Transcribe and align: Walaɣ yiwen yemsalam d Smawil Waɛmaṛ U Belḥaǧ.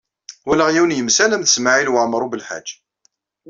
Walaɣ 0.47 0.69
yiwen 0.71 0.95
yemsalam 0.97 1.43
d 1.43 1.47
Smawil 1.49 1.89
Waɛmaṛ 1.93 2.21
U 2.25 2.29
Belḥaǧ. 2.31 2.67